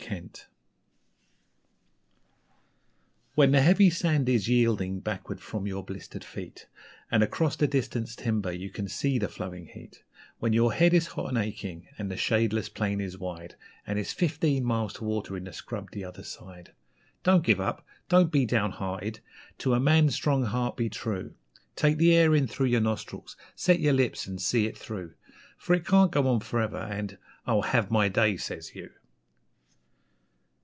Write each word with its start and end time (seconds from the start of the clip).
'Sez 0.01 0.17
You' 0.17 0.31
When 3.35 3.51
the 3.51 3.61
heavy 3.61 3.89
sand 3.89 4.27
is 4.27 4.49
yielding 4.49 4.99
backward 4.99 5.39
from 5.39 5.67
your 5.67 5.85
blistered 5.85 6.23
feet, 6.23 6.67
And 7.11 7.21
across 7.23 7.55
the 7.55 7.67
distant 7.67 8.09
timber 8.17 8.51
you 8.51 8.71
can 8.71 8.89
SEE 8.89 9.19
the 9.19 9.29
flowing 9.29 9.67
heat; 9.67 10.03
When 10.39 10.51
your 10.51 10.73
head 10.73 10.93
is 10.95 11.07
hot 11.15 11.29
and 11.29 11.37
aching, 11.37 11.87
and 11.97 12.11
the 12.11 12.17
shadeless 12.17 12.67
plain 12.67 12.99
is 12.99 13.17
wide, 13.19 13.55
And 13.87 13.97
it's 13.99 14.11
fifteen 14.11 14.65
miles 14.65 14.93
to 14.93 15.05
water 15.05 15.37
in 15.37 15.43
the 15.45 15.53
scrub 15.53 15.91
the 15.91 16.03
other 16.03 16.23
side 16.23 16.73
Don't 17.23 17.45
give 17.45 17.61
up, 17.61 17.85
don't 18.09 18.31
be 18.31 18.45
down 18.45 18.71
hearted, 18.71 19.19
to 19.59 19.75
a 19.75 19.79
man's 19.79 20.15
strong 20.15 20.43
heart 20.43 20.75
be 20.75 20.89
true! 20.89 21.35
Take 21.77 21.99
the 21.99 22.13
air 22.13 22.35
in 22.35 22.47
through 22.47 22.67
your 22.67 22.81
nostrils, 22.81 23.37
set 23.55 23.79
your 23.79 23.93
lips 23.93 24.25
and 24.27 24.41
see 24.41 24.65
it 24.65 24.77
through 24.77 25.13
For 25.57 25.73
it 25.73 25.85
can't 25.85 26.11
go 26.11 26.27
on 26.27 26.39
for 26.41 26.59
ever, 26.59 26.77
and 26.79 27.17
'I'll 27.45 27.61
have 27.61 27.91
my 27.91 28.09
day!' 28.09 28.35
says 28.35 28.75
you. 28.75 28.89